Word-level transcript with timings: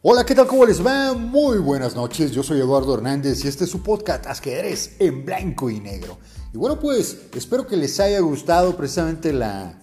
Hola, 0.00 0.24
¿qué 0.24 0.32
tal? 0.32 0.46
¿Cómo 0.46 0.64
les 0.64 0.86
va? 0.86 1.12
Muy 1.12 1.58
buenas 1.58 1.96
noches, 1.96 2.30
yo 2.30 2.44
soy 2.44 2.60
Eduardo 2.60 2.94
Hernández 2.94 3.44
y 3.44 3.48
este 3.48 3.64
es 3.64 3.70
su 3.70 3.82
podcast 3.82 4.28
Ajedrez 4.28 4.94
en 5.00 5.24
blanco 5.24 5.70
y 5.70 5.80
negro. 5.80 6.18
Y 6.54 6.56
bueno, 6.56 6.78
pues 6.78 7.22
espero 7.34 7.66
que 7.66 7.76
les 7.76 7.98
haya 7.98 8.20
gustado 8.20 8.76
precisamente 8.76 9.32
la, 9.32 9.82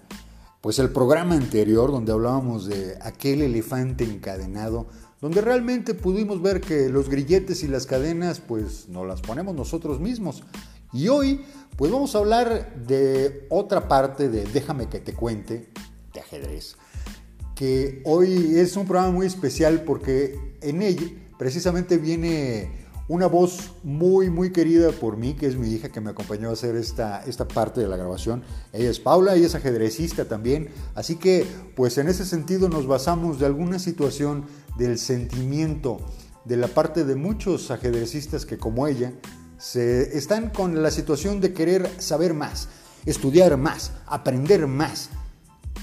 pues 0.62 0.80
el 0.80 0.90
programa 0.90 1.36
anterior 1.36 1.92
donde 1.92 2.14
hablábamos 2.14 2.66
de 2.66 2.98
aquel 3.02 3.42
elefante 3.42 4.06
encadenado, 4.06 4.88
donde 5.20 5.42
realmente 5.42 5.94
pudimos 5.94 6.42
ver 6.42 6.62
que 6.62 6.88
los 6.88 7.10
grilletes 7.10 7.62
y 7.64 7.68
las 7.68 7.86
cadenas 7.86 8.40
pues 8.40 8.88
nos 8.88 9.06
las 9.06 9.20
ponemos 9.20 9.54
nosotros 9.54 10.00
mismos. 10.00 10.44
Y 10.94 11.10
hoy 11.10 11.44
pues 11.76 11.92
vamos 11.92 12.16
a 12.16 12.20
hablar 12.20 12.74
de 12.88 13.48
otra 13.50 13.90
parte 13.90 14.30
de 14.30 14.46
Déjame 14.46 14.88
que 14.88 15.02
te 15.02 15.14
cuente 15.14 15.74
de 16.14 16.20
ajedrez 16.22 16.78
que 17.56 18.02
hoy 18.04 18.58
es 18.58 18.76
un 18.76 18.86
programa 18.86 19.12
muy 19.12 19.26
especial 19.26 19.84
porque 19.84 20.58
en 20.62 20.82
él 20.82 21.22
precisamente 21.38 21.98
viene 21.98 22.86
una 23.08 23.28
voz 23.28 23.74
muy, 23.84 24.30
muy 24.30 24.52
querida 24.52 24.92
por 24.92 25.16
mí, 25.16 25.36
que 25.36 25.46
es 25.46 25.56
mi 25.56 25.70
hija 25.70 25.90
que 25.90 26.02
me 26.02 26.10
acompañó 26.10 26.50
a 26.50 26.54
hacer 26.54 26.76
esta, 26.76 27.24
esta 27.26 27.48
parte 27.48 27.82
de 27.82 27.88
la 27.88 27.98
grabación. 27.98 28.44
Ella 28.74 28.90
es 28.90 29.00
Paula, 29.00 29.36
ella 29.36 29.46
es 29.46 29.56
ajedrecista 29.56 30.26
también. 30.26 30.70
Así 30.96 31.16
que, 31.16 31.46
pues 31.76 31.98
en 31.98 32.08
ese 32.08 32.26
sentido 32.26 32.68
nos 32.68 32.88
basamos 32.88 33.40
de 33.40 33.46
alguna 33.46 33.78
situación 33.78 34.46
del 34.78 34.98
sentimiento 34.98 36.00
de 36.46 36.58
la 36.58 36.68
parte 36.68 37.06
de 37.06 37.16
muchos 37.16 37.70
ajedrecistas 37.72 38.46
que 38.46 38.58
como 38.58 38.88
ella 38.88 39.14
se 39.58 40.18
están 40.18 40.50
con 40.50 40.82
la 40.82 40.92
situación 40.92 41.42
de 41.42 41.54
querer 41.54 41.90
saber 42.00 42.34
más, 42.34 42.70
estudiar 43.06 43.56
más, 43.58 43.92
aprender 44.08 44.68
más, 44.68 45.10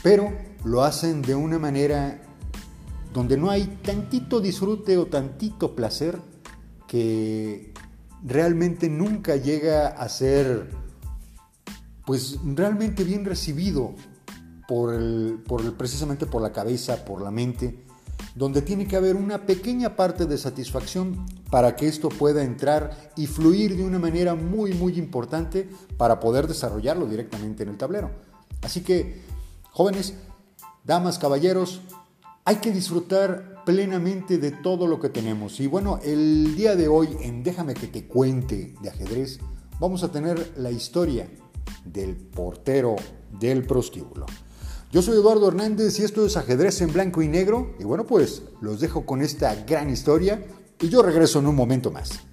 pero 0.02 0.32
lo 0.64 0.82
hacen 0.82 1.22
de 1.22 1.34
una 1.34 1.58
manera 1.58 2.22
donde 3.12 3.36
no 3.36 3.50
hay 3.50 3.64
tantito 3.82 4.40
disfrute 4.40 4.96
o 4.96 5.06
tantito 5.06 5.74
placer 5.74 6.18
que 6.86 7.72
realmente 8.24 8.88
nunca 8.88 9.36
llega 9.36 9.88
a 9.88 10.08
ser 10.08 10.70
pues 12.04 12.38
realmente 12.44 13.04
bien 13.04 13.24
recibido 13.24 13.94
por 14.66 14.94
el, 14.94 15.42
por 15.46 15.60
el, 15.60 15.72
precisamente 15.72 16.26
por 16.26 16.42
la 16.42 16.52
cabeza, 16.52 17.04
por 17.04 17.22
la 17.22 17.30
mente, 17.30 17.84
donde 18.34 18.62
tiene 18.62 18.86
que 18.86 18.96
haber 18.96 19.16
una 19.16 19.46
pequeña 19.46 19.96
parte 19.96 20.26
de 20.26 20.38
satisfacción 20.38 21.26
para 21.50 21.76
que 21.76 21.86
esto 21.86 22.08
pueda 22.08 22.42
entrar 22.42 23.12
y 23.16 23.26
fluir 23.26 23.76
de 23.76 23.84
una 23.84 23.98
manera 23.98 24.34
muy 24.34 24.72
muy 24.72 24.98
importante 24.98 25.68
para 25.96 26.18
poder 26.20 26.46
desarrollarlo 26.46 27.06
directamente 27.06 27.62
en 27.62 27.68
el 27.70 27.76
tablero. 27.76 28.10
Así 28.62 28.80
que, 28.80 29.22
jóvenes, 29.70 30.14
Damas, 30.84 31.18
caballeros, 31.18 31.80
hay 32.44 32.56
que 32.56 32.72
disfrutar 32.72 33.62
plenamente 33.64 34.38
de 34.38 34.50
todo 34.50 34.88
lo 34.88 34.98
que 34.98 35.08
tenemos. 35.08 35.60
Y 35.60 35.68
bueno, 35.68 36.00
el 36.02 36.56
día 36.56 36.74
de 36.74 36.88
hoy 36.88 37.16
en 37.20 37.44
Déjame 37.44 37.74
que 37.74 37.86
te 37.86 38.06
cuente 38.06 38.74
de 38.82 38.88
ajedrez, 38.88 39.38
vamos 39.78 40.02
a 40.02 40.10
tener 40.10 40.54
la 40.56 40.72
historia 40.72 41.28
del 41.84 42.16
portero 42.16 42.96
del 43.38 43.64
prostíbulo. 43.64 44.26
Yo 44.90 45.02
soy 45.02 45.14
Eduardo 45.14 45.48
Hernández 45.48 46.00
y 46.00 46.02
esto 46.02 46.26
es 46.26 46.36
ajedrez 46.36 46.80
en 46.80 46.92
blanco 46.92 47.22
y 47.22 47.28
negro. 47.28 47.76
Y 47.78 47.84
bueno, 47.84 48.04
pues 48.04 48.42
los 48.60 48.80
dejo 48.80 49.06
con 49.06 49.22
esta 49.22 49.54
gran 49.64 49.88
historia 49.88 50.44
y 50.80 50.88
yo 50.88 51.00
regreso 51.02 51.38
en 51.38 51.46
un 51.46 51.54
momento 51.54 51.92
más. 51.92 52.31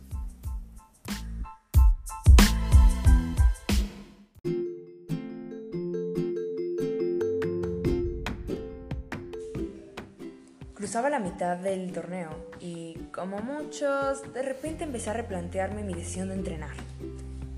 La 11.07 11.19
mitad 11.19 11.55
del 11.55 11.93
torneo 11.93 12.29
y, 12.59 12.93
como 13.13 13.39
muchos, 13.39 14.21
de 14.33 14.41
repente 14.41 14.83
empecé 14.83 15.09
a 15.09 15.13
replantearme 15.13 15.81
mi 15.81 15.93
decisión 15.93 16.27
de 16.27 16.35
entrenar. 16.35 16.75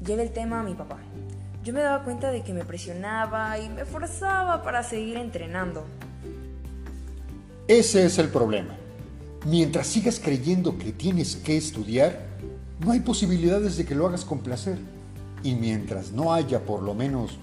Llevé 0.05 0.23
el 0.23 0.31
tema 0.31 0.59
a 0.59 0.63
mi 0.63 0.75
papá. 0.75 0.99
Yo 1.63 1.73
me 1.73 1.81
daba 1.81 2.03
cuenta 2.03 2.31
de 2.31 2.43
que 2.43 2.53
me 2.53 2.63
presionaba 2.63 3.57
y 3.57 3.67
me 3.67 3.83
forzaba 3.83 4.61
para 4.61 4.83
seguir 4.83 5.17
entrenando. 5.17 5.83
Ese 7.67 8.05
es 8.05 8.19
el 8.19 8.29
problema. 8.29 8.75
Mientras 9.45 9.87
sigas 9.87 10.19
creyendo 10.19 10.77
que 10.77 10.93
tienes 10.93 11.35
que 11.35 11.57
estudiar, 11.57 12.19
no 12.79 12.91
hay 12.91 12.99
posibilidades 12.99 13.75
de 13.75 13.85
que 13.85 13.95
lo 13.95 14.07
hagas 14.07 14.23
con 14.23 14.39
placer. 14.39 14.77
Y 15.43 15.55
mientras 15.55 16.11
no 16.11 16.31
haya 16.31 16.59
por 16.61 16.83
lo 16.83 16.93
menos 16.93 17.37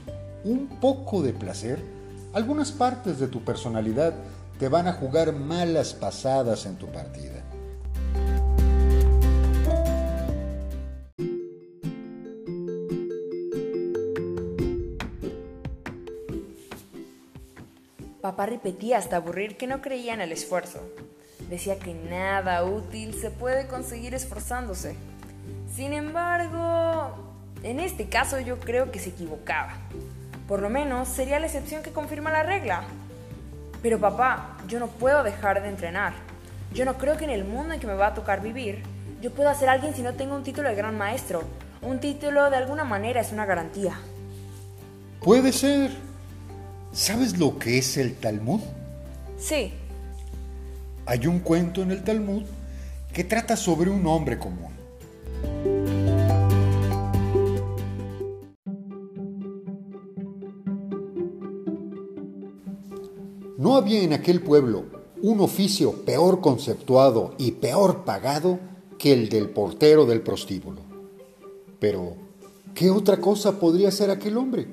un 0.44 0.68
poco 0.80 1.22
de 1.22 1.32
placer, 1.32 1.80
algunas 2.32 2.70
partes 2.70 3.18
de 3.18 3.26
tu 3.26 3.42
personalidad 3.42 4.14
te 4.58 4.68
van 4.68 4.88
a 4.88 4.92
jugar 4.92 5.32
malas 5.32 5.94
pasadas 5.94 6.66
en 6.66 6.76
tu 6.76 6.86
partida. 6.90 7.44
Papá 18.20 18.46
repetía 18.46 18.98
hasta 18.98 19.16
aburrir 19.16 19.56
que 19.56 19.68
no 19.68 19.80
creía 19.80 20.12
en 20.12 20.20
el 20.20 20.32
esfuerzo. 20.32 20.80
Decía 21.48 21.78
que 21.78 21.94
nada 21.94 22.64
útil 22.64 23.14
se 23.14 23.30
puede 23.30 23.68
conseguir 23.68 24.12
esforzándose. 24.12 24.96
Sin 25.72 25.92
embargo, 25.92 27.14
en 27.62 27.78
este 27.78 28.08
caso 28.08 28.40
yo 28.40 28.58
creo 28.58 28.90
que 28.90 28.98
se 28.98 29.10
equivocaba. 29.10 29.78
Por 30.48 30.60
lo 30.60 30.68
menos 30.68 31.08
sería 31.08 31.38
la 31.38 31.46
excepción 31.46 31.82
que 31.82 31.92
confirma 31.92 32.32
la 32.32 32.42
regla. 32.42 32.82
Pero 33.82 33.98
papá, 33.98 34.56
yo 34.66 34.78
no 34.78 34.88
puedo 34.88 35.22
dejar 35.22 35.62
de 35.62 35.68
entrenar. 35.68 36.12
Yo 36.72 36.84
no 36.84 36.98
creo 36.98 37.16
que 37.16 37.24
en 37.24 37.30
el 37.30 37.44
mundo 37.44 37.74
en 37.74 37.80
que 37.80 37.86
me 37.86 37.94
va 37.94 38.08
a 38.08 38.14
tocar 38.14 38.42
vivir, 38.42 38.82
yo 39.22 39.32
pueda 39.32 39.54
ser 39.54 39.68
alguien 39.68 39.94
si 39.94 40.02
no 40.02 40.14
tengo 40.14 40.34
un 40.34 40.42
título 40.42 40.68
de 40.68 40.74
gran 40.74 40.96
maestro. 40.96 41.42
Un 41.80 42.00
título 42.00 42.50
de 42.50 42.56
alguna 42.56 42.84
manera 42.84 43.20
es 43.20 43.32
una 43.32 43.46
garantía. 43.46 43.98
Puede 45.20 45.52
ser. 45.52 45.92
¿Sabes 46.92 47.38
lo 47.38 47.58
que 47.58 47.78
es 47.78 47.96
el 47.96 48.14
Talmud? 48.16 48.60
Sí. 49.38 49.74
Hay 51.06 51.26
un 51.26 51.40
cuento 51.40 51.82
en 51.82 51.90
el 51.90 52.02
Talmud 52.02 52.42
que 53.12 53.24
trata 53.24 53.56
sobre 53.56 53.90
un 53.90 54.06
hombre 54.06 54.38
común. 54.38 54.77
No 63.58 63.74
había 63.74 64.04
en 64.04 64.12
aquel 64.12 64.40
pueblo 64.40 64.84
un 65.20 65.40
oficio 65.40 66.04
peor 66.04 66.40
conceptuado 66.40 67.34
y 67.38 67.50
peor 67.50 68.04
pagado 68.04 68.60
que 69.00 69.12
el 69.12 69.28
del 69.28 69.50
portero 69.50 70.06
del 70.06 70.20
prostíbulo. 70.20 70.80
Pero, 71.80 72.14
¿qué 72.72 72.88
otra 72.88 73.16
cosa 73.16 73.58
podría 73.58 73.90
ser 73.90 74.12
aquel 74.12 74.36
hombre? 74.36 74.68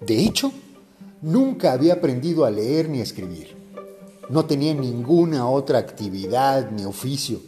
De 0.00 0.24
hecho, 0.24 0.52
nunca 1.20 1.72
había 1.72 1.92
aprendido 1.92 2.46
a 2.46 2.50
leer 2.50 2.88
ni 2.88 3.00
a 3.00 3.02
escribir. 3.02 3.54
No 4.30 4.46
tenía 4.46 4.72
ninguna 4.72 5.46
otra 5.46 5.78
actividad 5.78 6.70
ni 6.70 6.86
oficio. 6.86 7.42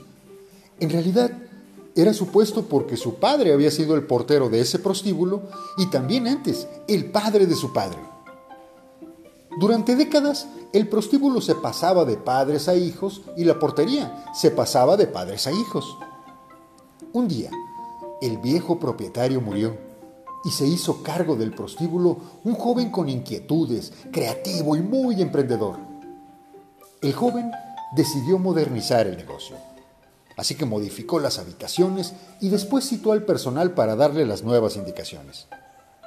En 0.79 0.91
realidad, 0.91 1.31
era 1.97 2.13
supuesto 2.13 2.67
porque 2.67 2.99
su 2.99 3.15
padre 3.15 3.55
había 3.55 3.71
sido 3.71 3.95
el 3.95 4.03
portero 4.03 4.51
de 4.51 4.61
ese 4.61 4.79
prostíbulo 4.79 5.45
y 5.79 5.87
también 5.87 6.27
antes 6.27 6.69
el 6.87 7.07
padre 7.07 7.47
de 7.47 7.55
su 7.55 7.73
padre. 7.73 8.14
Durante 9.59 9.95
décadas, 9.95 10.49
el 10.73 10.89
prostíbulo 10.89 11.41
se 11.41 11.55
pasaba 11.55 12.05
de 12.05 12.17
padres 12.17 12.69
a 12.69 12.75
hijos 12.75 13.23
y 13.37 13.45
la 13.45 13.59
portería 13.59 14.25
se 14.35 14.51
pasaba 14.51 14.97
de 14.97 15.07
padres 15.07 15.47
a 15.47 15.53
hijos. 15.53 15.97
Un 17.13 17.29
día, 17.29 17.51
el 18.21 18.39
viejo 18.39 18.81
propietario 18.81 19.41
murió 19.41 19.77
y 20.45 20.51
se 20.51 20.67
hizo 20.67 21.03
cargo 21.03 21.37
del 21.37 21.55
prostíbulo 21.55 22.17
un 22.43 22.55
joven 22.55 22.91
con 22.91 23.09
inquietudes, 23.09 23.93
creativo 24.11 24.77
y 24.77 24.81
muy 24.81 25.23
emprendedor. 25.23 25.79
El 27.01 27.13
joven 27.13 27.53
decidió 27.95 28.39
modernizar 28.39 29.07
el 29.07 29.17
negocio, 29.17 29.57
así 30.37 30.57
que 30.57 30.65
modificó 30.65 31.21
las 31.21 31.39
habitaciones 31.39 32.15
y 32.41 32.49
después 32.49 32.89
citó 32.89 33.13
al 33.13 33.23
personal 33.25 33.73
para 33.73 33.95
darle 33.95 34.27
las 34.27 34.43
nuevas 34.43 34.77
indicaciones. 34.77 35.47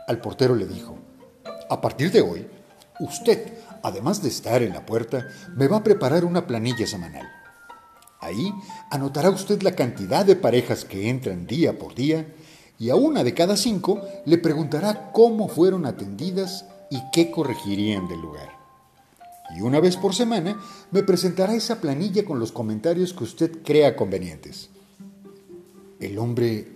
Al 0.07 0.19
portero 0.19 0.55
le 0.55 0.65
dijo, 0.67 0.95
a 1.69 1.81
partir 1.81 2.11
de 2.11 2.21
hoy, 2.21 2.47
Usted, 2.99 3.53
además 3.83 4.21
de 4.21 4.29
estar 4.29 4.63
en 4.63 4.73
la 4.73 4.85
puerta, 4.85 5.27
me 5.55 5.67
va 5.67 5.77
a 5.77 5.83
preparar 5.83 6.25
una 6.25 6.47
planilla 6.47 6.87
semanal. 6.87 7.27
Ahí 8.19 8.51
anotará 8.89 9.29
usted 9.29 9.61
la 9.61 9.75
cantidad 9.75 10.25
de 10.25 10.35
parejas 10.35 10.85
que 10.85 11.09
entran 11.09 11.45
día 11.45 11.77
por 11.77 11.93
día 11.93 12.33
y 12.79 12.89
a 12.89 12.95
una 12.95 13.23
de 13.23 13.33
cada 13.33 13.57
cinco 13.57 14.01
le 14.25 14.37
preguntará 14.37 15.11
cómo 15.11 15.47
fueron 15.47 15.85
atendidas 15.85 16.65
y 16.89 17.01
qué 17.11 17.31
corregirían 17.31 18.07
del 18.07 18.21
lugar. 18.21 18.49
Y 19.55 19.61
una 19.61 19.79
vez 19.79 19.95
por 19.95 20.13
semana 20.13 20.59
me 20.91 21.03
presentará 21.03 21.53
esa 21.53 21.79
planilla 21.79 22.25
con 22.25 22.39
los 22.39 22.51
comentarios 22.51 23.13
que 23.13 23.23
usted 23.23 23.63
crea 23.63 23.95
convenientes. 23.95 24.69
El 25.99 26.17
hombre 26.19 26.67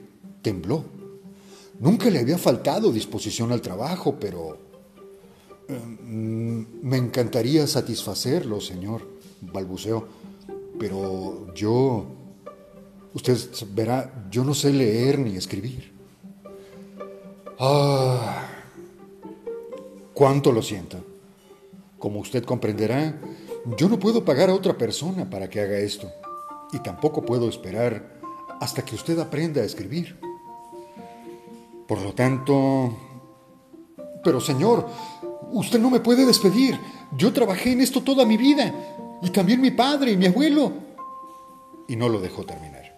tembló. 0.42 0.86
Nunca 1.80 2.10
le 2.10 2.20
había 2.20 2.38
faltado 2.38 2.92
disposición 2.92 3.52
al 3.52 3.62
trabajo, 3.62 4.18
pero 4.20 4.71
me 5.72 6.98
encantaría 6.98 7.66
satisfacerlo, 7.68 8.62
señor, 8.62 9.08
balbuceó, 9.42 10.08
pero 10.80 11.54
yo, 11.54 12.06
usted 13.14 13.38
verá, 13.74 14.28
yo 14.32 14.44
no 14.44 14.54
sé 14.54 14.74
leer 14.74 15.20
ni 15.20 15.36
escribir. 15.36 15.92
Ah, 17.60 18.48
cuánto 20.14 20.52
lo 20.52 20.62
siento. 20.62 20.98
Como 22.00 22.20
usted 22.20 22.44
comprenderá, 22.44 23.20
yo 23.78 23.88
no 23.88 24.00
puedo 24.00 24.26
pagar 24.26 24.50
a 24.50 24.56
otra 24.56 24.78
persona 24.78 25.30
para 25.30 25.50
que 25.50 25.62
haga 25.62 25.78
esto, 25.78 26.12
y 26.74 26.80
tampoco 26.80 27.24
puedo 27.24 27.48
esperar 27.48 28.20
hasta 28.60 28.84
que 28.84 28.96
usted 28.96 29.20
aprenda 29.20 29.62
a 29.62 29.66
escribir. 29.66 30.20
Por 31.88 32.02
lo 32.02 32.14
tanto... 32.14 32.96
Pero 34.24 34.40
señor, 34.40 34.88
usted 35.54 35.80
no 35.80 35.90
me 35.90 36.00
puede 36.00 36.26
despedir. 36.26 36.80
Yo 37.18 37.34
trabajé 37.34 37.72
en 37.72 37.82
esto 37.82 38.02
toda 38.02 38.26
mi 38.26 38.38
vida, 38.38 38.74
y 39.22 39.30
también 39.30 39.62
mi 39.62 39.72
padre 39.72 40.12
y 40.12 40.18
mi 40.18 40.28
abuelo. 40.28 40.74
Y 41.88 41.96
no 41.96 42.10
lo 42.10 42.20
dejó 42.20 42.44
terminar. 42.44 42.96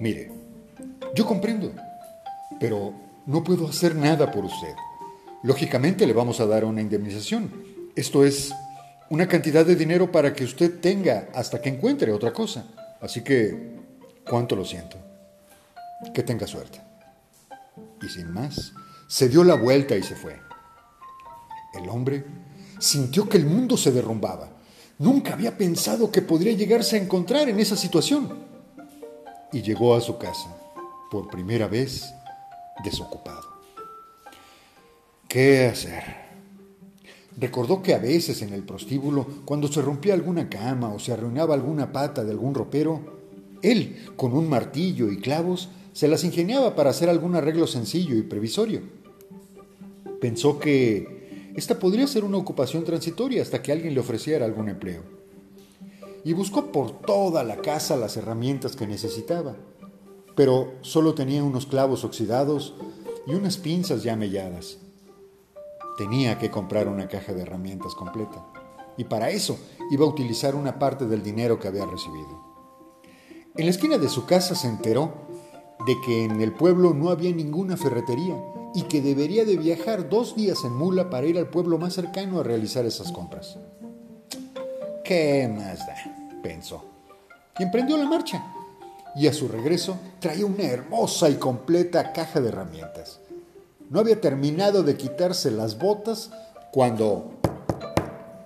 Mire, 0.00 0.30
yo 1.14 1.24
comprendo, 1.26 1.72
pero 2.58 2.92
no 3.26 3.42
puedo 3.42 3.68
hacer 3.68 3.94
nada 3.94 4.30
por 4.30 4.44
usted. 4.44 4.74
Lógicamente 5.42 6.06
le 6.06 6.12
vamos 6.12 6.40
a 6.40 6.46
dar 6.46 6.64
una 6.64 6.80
indemnización. 6.80 7.52
Esto 7.94 8.24
es 8.24 8.52
una 9.10 9.28
cantidad 9.28 9.64
de 9.64 9.76
dinero 9.76 10.10
para 10.10 10.32
que 10.32 10.44
usted 10.44 10.80
tenga 10.80 11.28
hasta 11.34 11.60
que 11.60 11.68
encuentre 11.68 12.12
otra 12.12 12.32
cosa. 12.32 12.66
Así 13.00 13.22
que, 13.22 13.76
cuánto 14.28 14.56
lo 14.56 14.64
siento. 14.64 14.96
Que 16.12 16.22
tenga 16.22 16.46
suerte. 16.46 16.80
Y 18.02 18.08
sin 18.08 18.32
más, 18.32 18.72
se 19.06 19.28
dio 19.28 19.44
la 19.44 19.54
vuelta 19.54 19.96
y 19.96 20.02
se 20.02 20.16
fue. 20.16 20.43
El 21.74 21.88
hombre 21.88 22.24
sintió 22.78 23.28
que 23.28 23.38
el 23.38 23.46
mundo 23.46 23.76
se 23.76 23.92
derrumbaba. 23.92 24.50
Nunca 24.98 25.32
había 25.32 25.56
pensado 25.56 26.10
que 26.10 26.22
podría 26.22 26.52
llegarse 26.52 26.96
a 26.96 27.02
encontrar 27.02 27.48
en 27.48 27.58
esa 27.58 27.76
situación. 27.76 28.44
Y 29.52 29.62
llegó 29.62 29.94
a 29.94 30.00
su 30.00 30.18
casa, 30.18 30.56
por 31.10 31.28
primera 31.28 31.68
vez, 31.68 32.12
desocupado. 32.84 33.54
¿Qué 35.28 35.66
hacer? 35.66 36.24
Recordó 37.36 37.82
que 37.82 37.94
a 37.94 37.98
veces 37.98 38.42
en 38.42 38.52
el 38.52 38.62
prostíbulo, 38.62 39.26
cuando 39.44 39.66
se 39.66 39.82
rompía 39.82 40.14
alguna 40.14 40.48
cama 40.48 40.92
o 40.92 41.00
se 41.00 41.12
arruinaba 41.12 41.54
alguna 41.54 41.90
pata 41.90 42.22
de 42.22 42.30
algún 42.30 42.54
ropero, 42.54 43.00
él, 43.62 44.12
con 44.16 44.32
un 44.32 44.48
martillo 44.48 45.10
y 45.10 45.18
clavos, 45.18 45.70
se 45.92 46.06
las 46.06 46.22
ingeniaba 46.22 46.76
para 46.76 46.90
hacer 46.90 47.08
algún 47.08 47.34
arreglo 47.34 47.66
sencillo 47.66 48.14
y 48.16 48.22
previsorio. 48.22 48.82
Pensó 50.20 50.58
que 50.58 51.13
esta 51.54 51.78
podría 51.78 52.06
ser 52.08 52.24
una 52.24 52.38
ocupación 52.38 52.82
transitoria 52.82 53.40
hasta 53.40 53.62
que 53.62 53.70
alguien 53.70 53.94
le 53.94 54.00
ofreciera 54.00 54.44
algún 54.44 54.68
empleo. 54.68 55.02
Y 56.24 56.32
buscó 56.32 56.72
por 56.72 57.00
toda 57.02 57.44
la 57.44 57.58
casa 57.58 57.96
las 57.96 58.16
herramientas 58.16 58.74
que 58.74 58.86
necesitaba, 58.86 59.54
pero 60.34 60.72
solo 60.80 61.14
tenía 61.14 61.44
unos 61.44 61.66
clavos 61.66 62.04
oxidados 62.04 62.74
y 63.26 63.34
unas 63.34 63.56
pinzas 63.56 64.02
ya 64.02 64.16
melladas. 64.16 64.78
Tenía 65.96 66.38
que 66.38 66.50
comprar 66.50 66.88
una 66.88 67.06
caja 67.06 67.32
de 67.32 67.42
herramientas 67.42 67.94
completa. 67.94 68.44
Y 68.96 69.04
para 69.04 69.30
eso 69.30 69.56
iba 69.92 70.04
a 70.04 70.08
utilizar 70.08 70.56
una 70.56 70.78
parte 70.78 71.06
del 71.06 71.22
dinero 71.22 71.60
que 71.60 71.68
había 71.68 71.86
recibido. 71.86 72.42
En 73.56 73.66
la 73.66 73.70
esquina 73.70 73.98
de 73.98 74.08
su 74.08 74.26
casa 74.26 74.56
se 74.56 74.66
enteró 74.66 75.12
de 75.86 75.94
que 76.04 76.24
en 76.24 76.40
el 76.40 76.52
pueblo 76.52 76.94
no 76.94 77.10
había 77.10 77.32
ninguna 77.32 77.76
ferretería 77.76 78.34
y 78.74 78.82
que 78.82 79.00
debería 79.00 79.44
de 79.44 79.56
viajar 79.56 80.08
dos 80.08 80.34
días 80.34 80.64
en 80.64 80.74
mula 80.74 81.08
para 81.08 81.26
ir 81.26 81.38
al 81.38 81.48
pueblo 81.48 81.78
más 81.78 81.94
cercano 81.94 82.40
a 82.40 82.42
realizar 82.42 82.84
esas 82.84 83.12
compras. 83.12 83.56
¿Qué 85.04 85.48
más 85.48 85.78
da? 85.86 85.94
pensó. 86.42 86.84
Y 87.58 87.62
emprendió 87.62 87.96
la 87.96 88.06
marcha. 88.06 88.44
Y 89.14 89.28
a 89.28 89.32
su 89.32 89.46
regreso 89.46 89.96
traía 90.18 90.44
una 90.44 90.64
hermosa 90.64 91.30
y 91.30 91.36
completa 91.36 92.12
caja 92.12 92.40
de 92.40 92.48
herramientas. 92.48 93.20
No 93.88 94.00
había 94.00 94.20
terminado 94.20 94.82
de 94.82 94.96
quitarse 94.96 95.52
las 95.52 95.78
botas 95.78 96.30
cuando 96.72 97.34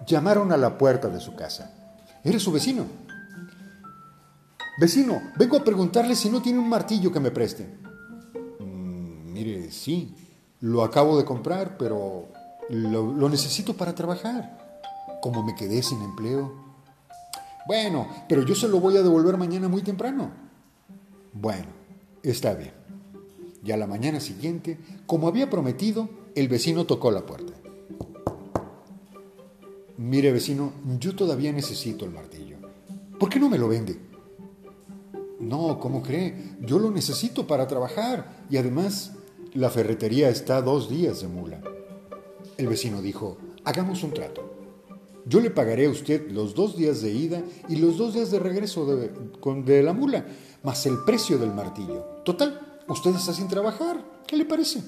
llamaron 0.07 0.53
a 0.53 0.59
la 0.59 0.77
puerta 0.77 1.09
de 1.09 1.21
su 1.21 1.35
casa. 1.35 1.73
Era 2.23 2.39
su 2.39 2.53
vecino. 2.53 2.85
Vecino, 4.79 5.23
vengo 5.37 5.57
a 5.57 5.65
preguntarle 5.65 6.15
si 6.15 6.29
no 6.29 6.43
tiene 6.43 6.59
un 6.59 6.69
martillo 6.69 7.11
que 7.11 7.21
me 7.21 7.31
preste. 7.31 7.88
Mire, 9.39 9.71
sí, 9.71 10.17
lo 10.61 10.83
acabo 10.83 11.17
de 11.17 11.25
comprar, 11.25 11.79
pero 11.79 12.27
lo 12.71 13.29
necesito 13.29 13.77
para 13.77 13.95
trabajar. 13.95 14.83
Como 15.23 15.45
me 15.45 15.55
quedé 15.55 15.81
sin 15.81 16.03
empleo. 16.03 16.53
Bueno, 17.69 18.09
pero 18.29 18.43
yo 18.45 18.57
se 18.57 18.67
lo 18.67 18.81
voy 18.81 18.97
a 18.97 19.03
devolver 19.03 19.37
mañana 19.37 19.69
muy 19.69 19.83
temprano. 19.83 20.33
Bueno, 21.33 21.69
está 22.25 22.55
bien. 22.55 22.73
Y 23.63 23.71
a 23.71 23.77
la 23.77 23.87
mañana 23.87 24.19
siguiente, 24.19 24.77
como 25.07 25.29
había 25.29 25.49
prometido, 25.49 26.09
el 26.35 26.49
vecino 26.49 26.85
tocó 26.85 27.13
la 27.13 27.25
puerta. 27.25 27.53
Mire 29.99 30.33
vecino, 30.33 30.73
yo 30.99 31.15
todavía 31.15 31.53
necesito 31.53 32.05
el 32.05 32.11
martillo. 32.11 32.57
¿Por 33.21 33.29
qué 33.29 33.39
no 33.39 33.49
me 33.49 33.59
lo 33.59 33.69
vende? 33.69 34.01
No, 35.39 35.79
¿cómo 35.79 36.03
cree? 36.03 36.57
Yo 36.61 36.81
lo 36.81 36.91
necesito 36.91 37.47
para 37.47 37.69
trabajar 37.69 38.45
y 38.51 38.57
además 38.57 39.13
la 39.59 39.71
ferretería 39.71 40.29
está 40.29 40.63
dos 40.63 40.89
días 40.89 41.21
de 41.21 41.27
mula. 41.27 41.61
El 42.57 42.69
vecino 42.69 43.03
dijo, 43.03 43.39
hagamos 43.65 44.05
un 44.05 44.15
trato. 44.15 44.55
Yo 45.27 45.41
le 45.41 45.51
pagaré 45.51 45.87
a 45.87 45.91
usted 45.91 46.31
los 46.31 46.55
dos 46.55 46.77
días 46.77 47.03
de 47.03 47.11
ida 47.11 47.43
y 47.69 47.75
los 47.75 47.99
dos 47.99 48.15
días 48.15 48.31
de 48.31 48.39
regreso 48.39 48.87
de, 48.87 49.11
de 49.65 49.83
la 49.83 49.93
mula, 49.93 50.25
más 50.63 50.87
el 50.87 50.99
precio 51.05 51.39
del 51.39 51.53
martillo. 51.53 52.05
Total, 52.25 52.85
usted 52.89 53.11
está 53.17 53.33
sin 53.33 53.49
trabajar. 53.49 54.01
¿Qué 54.29 54.37
le 54.37 54.45
parece? 54.45 54.85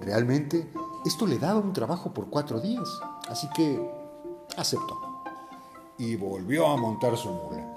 Realmente, 0.00 0.68
esto 1.04 1.24
le 1.24 1.38
daba 1.38 1.60
un 1.60 1.72
trabajo 1.72 2.12
por 2.12 2.28
cuatro 2.28 2.60
días, 2.60 2.88
así 3.28 3.46
que 3.54 3.80
aceptó. 4.56 4.98
Y 5.98 6.16
volvió 6.16 6.66
a 6.66 6.76
montar 6.76 7.16
su 7.16 7.28
mula. 7.28 7.74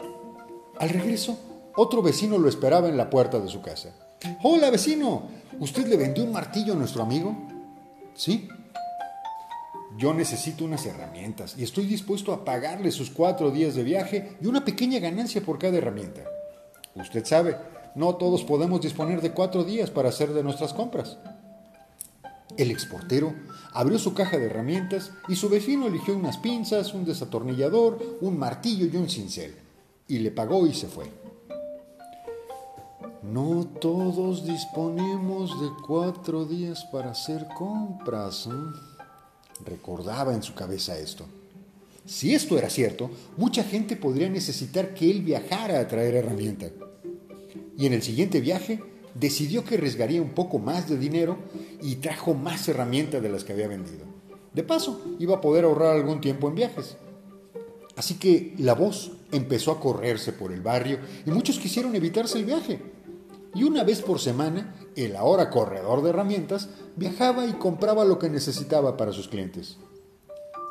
Al 0.80 0.90
regreso, 0.90 1.38
otro 1.76 2.02
vecino 2.02 2.40
lo 2.40 2.50
esperaba 2.50 2.90
en 2.90 2.98
la 2.98 3.12
puerta 3.12 3.40
de 3.40 3.50
su 3.50 3.62
casa. 3.62 3.96
Hola, 4.44 4.70
vecino, 4.70 5.30
¿usted 5.60 5.88
le 5.88 5.98
vendió 5.98 6.24
un 6.24 6.32
martillo 6.32 6.74
a 6.74 6.76
nuestro 6.76 7.04
amigo? 7.04 7.36
Sí. 8.14 8.48
Yo 9.98 10.14
necesito 10.14 10.66
unas 10.66 10.86
herramientas 10.86 11.56
y 11.58 11.64
estoy 11.64 11.86
dispuesto 11.86 12.32
a 12.32 12.46
pagarle 12.46 12.92
sus 12.92 13.10
cuatro 13.10 13.52
días 13.52 13.76
de 13.76 13.84
viaje 13.84 14.38
y 14.42 14.48
una 14.48 14.64
pequeña 14.64 15.00
ganancia 15.00 15.42
por 15.42 15.58
cada 15.58 15.78
herramienta. 15.78 16.24
Usted 16.96 17.26
sabe, 17.26 17.58
no 17.96 18.16
todos 18.16 18.44
podemos 18.44 18.82
disponer 18.82 19.22
de 19.22 19.32
cuatro 19.32 19.64
días 19.64 19.90
para 19.90 20.10
hacer 20.10 20.34
de 20.34 20.44
nuestras 20.44 20.74
compras. 20.74 21.18
El 22.58 22.72
exportero 22.72 23.34
abrió 23.74 24.00
su 24.00 24.14
caja 24.14 24.38
de 24.38 24.46
herramientas 24.48 25.12
y 25.28 25.36
su 25.36 25.50
vecino 25.50 25.88
eligió 25.88 26.16
unas 26.16 26.38
pinzas, 26.38 26.94
un 26.94 27.06
desatornillador, 27.06 28.18
un 28.22 28.38
martillo 28.38 28.86
y 28.86 28.98
un 28.98 29.10
cincel. 29.10 29.56
Y 30.08 30.20
le 30.20 30.32
pagó 30.32 30.66
y 30.68 30.74
se 30.74 30.88
fue. 30.88 31.10
No 33.32 33.68
todos 33.80 34.46
disponemos 34.46 35.62
de 35.62 35.70
cuatro 35.86 36.46
días 36.46 36.86
para 36.92 37.12
hacer 37.12 37.48
compras. 37.56 38.48
¿eh? 38.48 39.06
Recordaba 39.66 40.34
en 40.34 40.42
su 40.42 40.54
cabeza 40.56 40.98
esto. 40.98 41.26
Si 42.06 42.34
esto 42.34 42.58
era 42.58 42.70
cierto, 42.70 43.12
mucha 43.38 43.64
gente 43.64 43.96
podría 43.96 44.30
necesitar 44.30 44.94
que 44.94 45.12
él 45.12 45.22
viajara 45.22 45.80
a 45.80 45.88
traer 45.88 46.16
herramientas 46.16 46.72
y 47.80 47.86
en 47.86 47.94
el 47.94 48.02
siguiente 48.02 48.42
viaje 48.42 48.82
decidió 49.14 49.64
que 49.64 49.76
arriesgaría 49.76 50.22
un 50.22 50.32
poco 50.32 50.60
más 50.60 50.90
de 50.90 50.98
dinero 50.98 51.38
y 51.82 51.96
trajo 51.96 52.34
más 52.34 52.68
herramientas 52.68 53.22
de 53.22 53.30
las 53.30 53.46
que 53.46 53.54
había 53.54 53.70
vendido. 53.70 54.06
De 54.54 54.64
paso, 54.64 55.02
iba 55.18 55.38
a 55.38 55.42
poder 55.42 55.64
ahorrar 55.64 55.96
algún 55.96 56.20
tiempo 56.20 56.50
en 56.50 56.56
viajes. 56.56 56.98
Así 57.96 58.16
que 58.16 58.54
la 58.58 58.74
voz 58.74 59.12
empezó 59.32 59.72
a 59.72 59.80
correrse 59.80 60.34
por 60.34 60.52
el 60.52 60.62
barrio 60.62 61.00
y 61.26 61.32
muchos 61.32 61.58
quisieron 61.58 61.96
evitarse 61.96 62.38
el 62.38 62.46
viaje. 62.46 62.99
Y 63.56 63.64
una 63.64 63.84
vez 63.84 64.02
por 64.02 64.20
semana, 64.20 64.76
el 64.96 65.16
ahora 65.16 65.50
corredor 65.50 66.02
de 66.04 66.10
herramientas 66.12 66.70
viajaba 66.96 67.46
y 67.46 67.54
compraba 67.54 68.06
lo 68.06 68.20
que 68.20 68.30
necesitaba 68.30 68.98
para 68.98 69.12
sus 69.12 69.28
clientes. 69.28 69.78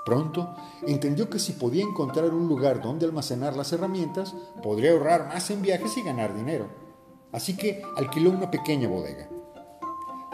Pronto 0.04 0.54
entendió 0.86 1.28
que 1.28 1.38
si 1.38 1.52
podía 1.52 1.84
encontrar 1.84 2.32
un 2.32 2.48
lugar 2.48 2.80
donde 2.80 3.06
almacenar 3.06 3.56
las 3.56 3.72
herramientas, 3.72 4.34
podría 4.62 4.92
ahorrar 4.92 5.28
más 5.28 5.50
en 5.50 5.60
viajes 5.60 5.96
y 5.96 6.02
ganar 6.02 6.34
dinero 6.34 6.88
así 7.32 7.56
que 7.56 7.82
alquiló 7.96 8.30
una 8.30 8.50
pequeña 8.50 8.88
bodega. 8.88 9.28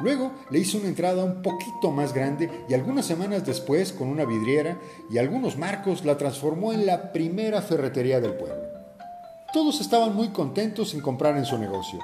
Luego 0.01 0.33
le 0.51 0.59
hizo 0.59 0.79
una 0.79 0.89
entrada 0.89 1.25
un 1.25 1.41
poquito 1.41 1.91
más 1.91 2.13
grande 2.13 2.65
y 2.69 2.75
algunas 2.75 3.07
semanas 3.07 3.47
después, 3.47 3.93
con 3.93 4.09
una 4.09 4.25
vidriera 4.25 4.79
y 5.09 5.19
algunos 5.19 5.57
marcos, 5.57 6.05
la 6.05 6.19
transformó 6.19 6.73
en 6.73 6.85
la 6.85 7.13
primera 7.13 7.63
ferretería 7.63 8.21
del 8.21 8.35
pueblo. 8.35 8.65
Todos 9.53 9.81
estaban 9.81 10.15
muy 10.15 10.29
contentos 10.29 10.95
en 10.95 11.01
comprar 11.01 11.37
en 11.37 11.45
su 11.45 11.57
negocio. 11.59 12.01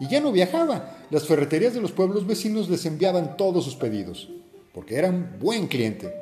Y 0.00 0.08
ya 0.08 0.20
no 0.20 0.32
viajaba, 0.32 0.98
las 1.10 1.26
ferreterías 1.26 1.74
de 1.74 1.80
los 1.80 1.92
pueblos 1.92 2.26
vecinos 2.26 2.68
les 2.68 2.84
enviaban 2.86 3.36
todos 3.36 3.64
sus 3.64 3.76
pedidos, 3.76 4.28
porque 4.72 4.96
era 4.96 5.10
un 5.10 5.38
buen 5.38 5.68
cliente. 5.68 6.12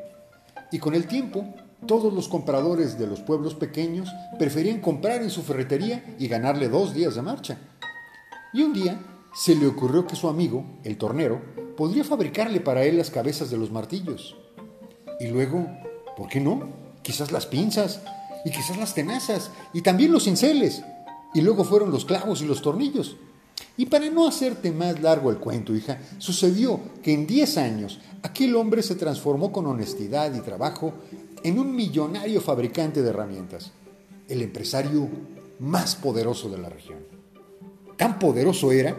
Y 0.70 0.78
con 0.78 0.94
el 0.94 1.06
tiempo 1.06 1.44
todos 1.86 2.12
los 2.12 2.28
compradores 2.28 2.98
de 2.98 3.06
los 3.06 3.20
pueblos 3.20 3.54
pequeños 3.54 4.08
preferían 4.38 4.80
comprar 4.80 5.22
en 5.22 5.30
su 5.30 5.42
ferretería 5.42 6.14
y 6.18 6.28
ganarle 6.28 6.68
dos 6.68 6.94
días 6.94 7.14
de 7.14 7.22
marcha. 7.22 7.58
Y 8.52 8.62
un 8.62 8.72
día 8.72 9.00
se 9.34 9.54
le 9.54 9.66
ocurrió 9.66 10.06
que 10.06 10.14
su 10.14 10.28
amigo, 10.28 10.64
el 10.84 10.96
tornero, 10.96 11.40
podría 11.76 12.04
fabricarle 12.04 12.60
para 12.60 12.84
él 12.84 12.98
las 12.98 13.10
cabezas 13.10 13.50
de 13.50 13.56
los 13.56 13.70
martillos. 13.72 14.36
Y 15.18 15.28
luego, 15.28 15.66
¿por 16.16 16.28
qué 16.28 16.40
no? 16.40 16.68
Quizás 17.02 17.32
las 17.32 17.46
pinzas, 17.46 18.02
y 18.44 18.50
quizás 18.50 18.76
las 18.76 18.94
tenazas, 18.94 19.50
y 19.72 19.82
también 19.82 20.12
los 20.12 20.24
cinceles. 20.24 20.82
Y 21.34 21.40
luego 21.40 21.64
fueron 21.64 21.90
los 21.90 22.04
clavos 22.04 22.42
y 22.42 22.46
los 22.46 22.62
tornillos. 22.62 23.16
Y 23.76 23.86
para 23.86 24.08
no 24.10 24.28
hacerte 24.28 24.70
más 24.70 25.00
largo 25.00 25.30
el 25.30 25.38
cuento, 25.38 25.74
hija, 25.74 25.98
sucedió 26.18 26.80
que 27.02 27.12
en 27.12 27.26
10 27.26 27.56
años 27.58 28.00
aquel 28.22 28.54
hombre 28.56 28.82
se 28.82 28.94
transformó 28.94 29.50
con 29.50 29.66
honestidad 29.66 30.34
y 30.34 30.40
trabajo 30.40 30.92
en 31.42 31.58
un 31.58 31.74
millonario 31.74 32.40
fabricante 32.40 33.02
de 33.02 33.10
herramientas, 33.10 33.72
el 34.28 34.42
empresario 34.42 35.08
más 35.58 35.96
poderoso 35.96 36.50
de 36.50 36.58
la 36.58 36.68
región. 36.68 36.98
Tan 37.96 38.18
poderoso 38.18 38.72
era 38.72 38.96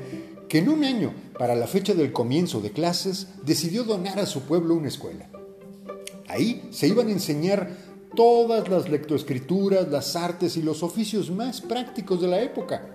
que 0.48 0.60
en 0.60 0.70
un 0.70 0.84
año, 0.84 1.14
para 1.38 1.56
la 1.56 1.68
fecha 1.68 1.94
del 1.94 2.12
comienzo 2.12 2.62
de 2.62 2.72
clases, 2.72 3.28
decidió 3.44 3.84
donar 3.84 4.20
a 4.20 4.26
su 4.26 4.42
pueblo 4.42 4.76
una 4.76 4.88
escuela. 4.88 5.30
Ahí 6.28 6.68
se 6.72 6.88
iban 6.88 7.08
a 7.08 7.12
enseñar 7.12 7.76
todas 8.16 8.70
las 8.70 8.90
lectoescrituras, 8.90 9.88
las 9.88 10.16
artes 10.16 10.58
y 10.58 10.62
los 10.62 10.84
oficios 10.84 11.32
más 11.32 11.62
prácticos 11.62 12.22
de 12.22 12.28
la 12.28 12.42
época. 12.42 12.93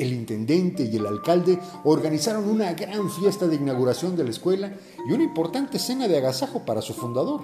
El 0.00 0.14
intendente 0.14 0.84
y 0.84 0.96
el 0.96 1.06
alcalde 1.06 1.58
organizaron 1.84 2.48
una 2.48 2.72
gran 2.72 3.10
fiesta 3.10 3.46
de 3.46 3.56
inauguración 3.56 4.16
de 4.16 4.24
la 4.24 4.30
escuela 4.30 4.72
y 5.06 5.12
una 5.12 5.24
importante 5.24 5.78
cena 5.78 6.08
de 6.08 6.16
agasajo 6.16 6.64
para 6.64 6.80
su 6.80 6.94
fundador. 6.94 7.42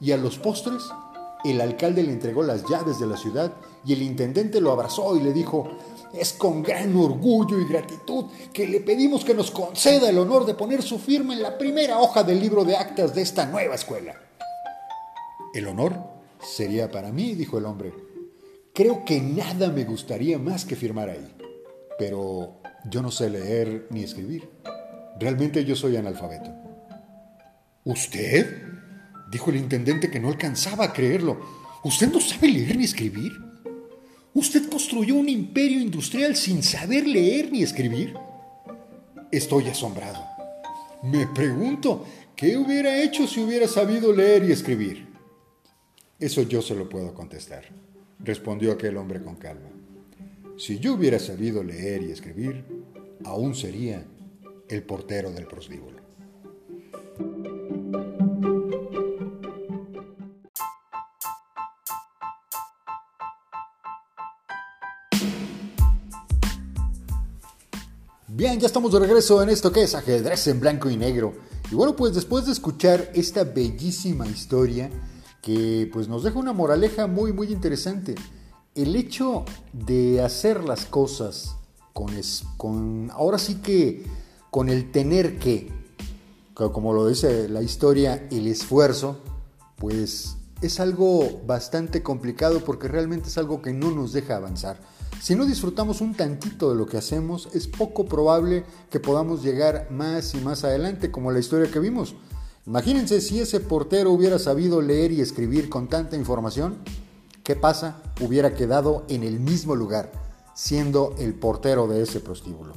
Y 0.00 0.12
a 0.12 0.16
los 0.16 0.38
postres, 0.38 0.84
el 1.44 1.60
alcalde 1.60 2.04
le 2.04 2.12
entregó 2.12 2.44
las 2.44 2.62
llaves 2.70 3.00
de 3.00 3.08
la 3.08 3.16
ciudad 3.16 3.52
y 3.84 3.94
el 3.94 4.02
intendente 4.02 4.60
lo 4.60 4.70
abrazó 4.70 5.16
y 5.16 5.22
le 5.24 5.32
dijo, 5.32 5.68
es 6.14 6.34
con 6.34 6.62
gran 6.62 6.96
orgullo 6.96 7.58
y 7.58 7.64
gratitud 7.64 8.26
que 8.52 8.68
le 8.68 8.78
pedimos 8.78 9.24
que 9.24 9.34
nos 9.34 9.50
conceda 9.50 10.08
el 10.08 10.18
honor 10.18 10.46
de 10.46 10.54
poner 10.54 10.84
su 10.84 11.00
firma 11.00 11.34
en 11.34 11.42
la 11.42 11.58
primera 11.58 11.98
hoja 11.98 12.22
del 12.22 12.38
libro 12.38 12.64
de 12.64 12.76
actas 12.76 13.12
de 13.12 13.22
esta 13.22 13.44
nueva 13.44 13.74
escuela. 13.74 14.14
El 15.52 15.66
honor 15.66 15.98
sería 16.40 16.92
para 16.92 17.10
mí, 17.10 17.34
dijo 17.34 17.58
el 17.58 17.64
hombre. 17.64 17.92
Creo 18.72 19.04
que 19.04 19.20
nada 19.20 19.72
me 19.72 19.82
gustaría 19.82 20.38
más 20.38 20.64
que 20.64 20.76
firmar 20.76 21.08
ahí, 21.08 21.36
pero 21.98 22.60
yo 22.90 23.02
no 23.02 23.10
sé 23.10 23.30
leer 23.30 23.86
ni 23.90 24.02
escribir. 24.02 24.48
Realmente 25.18 25.64
yo 25.64 25.74
soy 25.74 25.96
analfabeto. 25.96 26.52
¿Usted? 27.84 28.62
Dijo 29.30 29.50
el 29.50 29.56
intendente 29.56 30.10
que 30.10 30.20
no 30.20 30.28
alcanzaba 30.28 30.84
a 30.84 30.92
creerlo. 30.92 31.40
¿Usted 31.84 32.10
no 32.10 32.20
sabe 32.20 32.48
leer 32.48 32.76
ni 32.76 32.84
escribir? 32.84 33.32
¿Usted 34.34 34.68
construyó 34.68 35.14
un 35.14 35.28
imperio 35.28 35.80
industrial 35.80 36.36
sin 36.36 36.62
saber 36.62 37.06
leer 37.06 37.50
ni 37.50 37.62
escribir? 37.62 38.14
Estoy 39.30 39.68
asombrado. 39.68 40.22
Me 41.02 41.26
pregunto, 41.28 42.04
¿qué 42.34 42.56
hubiera 42.56 43.02
hecho 43.02 43.26
si 43.26 43.40
hubiera 43.40 43.66
sabido 43.66 44.12
leer 44.12 44.44
y 44.44 44.52
escribir? 44.52 45.06
Eso 46.18 46.42
yo 46.42 46.60
se 46.60 46.74
lo 46.74 46.88
puedo 46.88 47.14
contestar, 47.14 47.64
respondió 48.18 48.72
aquel 48.72 48.96
hombre 48.96 49.22
con 49.22 49.36
calma. 49.36 49.75
Si 50.58 50.78
yo 50.78 50.94
hubiera 50.94 51.18
sabido 51.18 51.62
leer 51.62 52.02
y 52.02 52.12
escribir, 52.12 52.64
aún 53.24 53.54
sería 53.54 54.06
el 54.68 54.82
portero 54.84 55.30
del 55.30 55.46
prostíbulo. 55.46 56.00
Bien, 68.28 68.58
ya 68.58 68.66
estamos 68.66 68.92
de 68.92 69.00
regreso 69.00 69.42
en 69.42 69.50
esto 69.50 69.70
que 69.70 69.82
es 69.82 69.94
ajedrez 69.94 70.46
en 70.46 70.60
blanco 70.60 70.88
y 70.88 70.96
negro. 70.96 71.34
Y 71.70 71.74
bueno, 71.74 71.94
pues 71.94 72.14
después 72.14 72.46
de 72.46 72.52
escuchar 72.52 73.10
esta 73.14 73.44
bellísima 73.44 74.26
historia 74.26 74.90
que 75.42 75.90
pues 75.92 76.08
nos 76.08 76.24
deja 76.24 76.38
una 76.38 76.54
moraleja 76.54 77.06
muy 77.06 77.34
muy 77.34 77.48
interesante. 77.48 78.14
El 78.76 78.94
hecho 78.94 79.46
de 79.72 80.20
hacer 80.20 80.62
las 80.62 80.84
cosas 80.84 81.56
con, 81.94 82.12
con 82.58 83.10
ahora 83.10 83.38
sí 83.38 83.56
que 83.56 84.04
con 84.50 84.68
el 84.68 84.92
tener 84.92 85.38
que, 85.38 85.72
como 86.54 86.92
lo 86.92 87.08
dice 87.08 87.48
la 87.48 87.62
historia, 87.62 88.28
el 88.30 88.46
esfuerzo, 88.46 89.16
pues 89.76 90.36
es 90.60 90.78
algo 90.78 91.40
bastante 91.46 92.02
complicado 92.02 92.60
porque 92.60 92.86
realmente 92.86 93.28
es 93.28 93.38
algo 93.38 93.62
que 93.62 93.72
no 93.72 93.90
nos 93.90 94.12
deja 94.12 94.36
avanzar. 94.36 94.78
Si 95.22 95.34
no 95.34 95.46
disfrutamos 95.46 96.02
un 96.02 96.14
tantito 96.14 96.68
de 96.68 96.76
lo 96.76 96.84
que 96.84 96.98
hacemos, 96.98 97.48
es 97.54 97.68
poco 97.68 98.04
probable 98.04 98.64
que 98.90 99.00
podamos 99.00 99.42
llegar 99.42 99.88
más 99.90 100.34
y 100.34 100.38
más 100.42 100.64
adelante, 100.64 101.10
como 101.10 101.32
la 101.32 101.38
historia 101.38 101.70
que 101.70 101.78
vimos. 101.78 102.14
Imagínense 102.66 103.22
si 103.22 103.40
ese 103.40 103.60
portero 103.60 104.10
hubiera 104.12 104.38
sabido 104.38 104.82
leer 104.82 105.12
y 105.12 105.22
escribir 105.22 105.70
con 105.70 105.88
tanta 105.88 106.16
información, 106.16 106.76
¿qué 107.46 107.54
pasa? 107.54 108.02
Hubiera 108.20 108.54
quedado 108.54 109.04
en 109.08 109.22
el 109.22 109.38
mismo 109.38 109.76
lugar, 109.76 110.10
siendo 110.52 111.14
el 111.16 111.32
portero 111.32 111.86
de 111.86 112.02
ese 112.02 112.18
prostíbulo. 112.18 112.74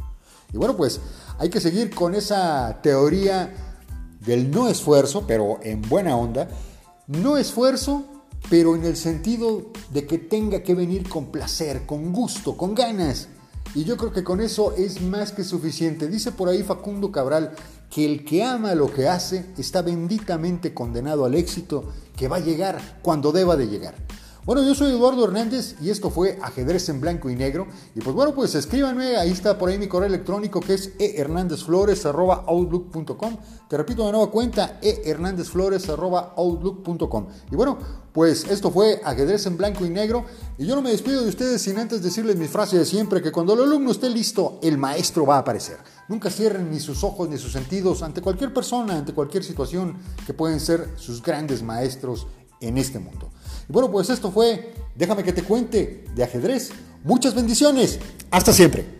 Y 0.53 0.57
bueno, 0.57 0.77
pues 0.77 1.01
hay 1.39 1.49
que 1.49 1.59
seguir 1.59 1.89
con 1.89 2.13
esa 2.13 2.79
teoría 2.83 3.51
del 4.23 4.51
no 4.51 4.67
esfuerzo, 4.67 5.25
pero 5.25 5.57
en 5.63 5.81
buena 5.81 6.15
onda. 6.15 6.49
No 7.07 7.38
esfuerzo, 7.38 8.05
pero 8.47 8.75
en 8.75 8.85
el 8.85 8.95
sentido 8.95 9.71
de 9.91 10.05
que 10.05 10.19
tenga 10.19 10.61
que 10.61 10.75
venir 10.75 11.09
con 11.09 11.31
placer, 11.31 11.88
con 11.88 12.13
gusto, 12.13 12.55
con 12.55 12.75
ganas. 12.75 13.27
Y 13.73 13.85
yo 13.85 13.97
creo 13.97 14.13
que 14.13 14.23
con 14.23 14.39
eso 14.39 14.75
es 14.77 15.01
más 15.01 15.31
que 15.31 15.43
suficiente. 15.43 16.07
Dice 16.07 16.31
por 16.31 16.47
ahí 16.47 16.61
Facundo 16.61 17.11
Cabral 17.11 17.53
que 17.89 18.05
el 18.05 18.23
que 18.23 18.43
ama 18.43 18.75
lo 18.75 18.93
que 18.93 19.07
hace 19.07 19.47
está 19.57 19.81
benditamente 19.81 20.75
condenado 20.75 21.25
al 21.25 21.33
éxito 21.33 21.91
que 22.15 22.27
va 22.27 22.35
a 22.35 22.41
llegar 22.41 22.99
cuando 23.01 23.31
deba 23.31 23.55
de 23.55 23.67
llegar. 23.67 23.95
Bueno, 24.50 24.63
yo 24.63 24.74
soy 24.74 24.89
Eduardo 24.89 25.25
Hernández 25.25 25.75
y 25.79 25.91
esto 25.91 26.10
fue 26.10 26.39
Ajedrez 26.41 26.89
en 26.89 27.00
Blanco 27.00 27.29
y 27.29 27.36
Negro. 27.36 27.68
Y 27.94 28.01
pues 28.01 28.15
bueno, 28.15 28.34
pues 28.34 28.56
escríbanme, 28.56 29.15
ahí 29.15 29.29
está 29.29 29.60
por 29.60 29.70
ahí 29.70 29.77
mi 29.77 29.88
correo 29.88 30.08
electrónico 30.08 30.60
que 30.60 30.74
es 30.74 30.94
ehernandezflores.outlook.com. 30.98 33.38
Te 33.70 33.77
repito 33.77 34.08
de 34.08 34.12
nueva 34.12 34.32
cuenta, 34.32 34.79
ehernandezflores.outlook.com. 34.82 37.27
Y 37.51 37.56
bueno, 37.56 37.77
pues 38.12 38.50
esto 38.50 38.72
fue 38.72 39.00
Ajedrez 39.06 39.46
en 39.46 39.56
Blanco 39.56 39.86
y 39.86 39.91
Negro. 39.91 40.25
Y 40.58 40.65
yo 40.65 40.75
no 40.75 40.82
me 40.82 40.89
despido 40.89 41.22
de 41.22 41.29
ustedes 41.29 41.62
sin 41.62 41.77
antes 41.77 42.01
decirles 42.01 42.36
mi 42.36 42.48
frase 42.48 42.75
de 42.75 42.86
siempre, 42.86 43.22
que 43.22 43.32
cuando 43.32 43.53
el 43.53 43.62
alumno 43.62 43.91
esté 43.91 44.10
listo, 44.10 44.58
el 44.63 44.79
maestro 44.79 45.27
va 45.27 45.36
a 45.36 45.41
aparecer. 45.41 45.77
Nunca 46.08 46.32
cierren 46.32 46.72
ni 46.72 46.79
sus 46.79 47.03
ojos 47.03 47.29
ni 47.29 47.38
sus 47.38 47.51
sentidos 47.51 48.01
ante 48.01 48.24
cualquier 48.24 48.51
persona, 48.51 48.98
ante 48.98 49.13
cualquier 49.13 49.44
situación 49.44 49.96
que 50.25 50.34
pueden 50.34 50.60
ser 50.60 50.89
sus 50.96 51.22
grandes 51.22 51.62
maestros 51.62 52.25
en 52.62 52.79
este 52.79 52.98
mundo. 52.98 53.29
Y 53.69 53.71
bueno, 53.71 53.91
pues 53.91 54.09
esto 54.09 54.31
fue, 54.31 54.73
déjame 54.95 55.23
que 55.23 55.31
te 55.31 55.43
cuente, 55.43 56.03
de 56.15 56.23
ajedrez. 56.23 56.71
Muchas 57.03 57.35
bendiciones. 57.35 57.99
Hasta 58.31 58.51
siempre. 58.51 58.99